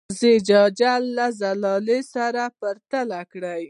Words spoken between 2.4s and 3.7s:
پرتله کړئ.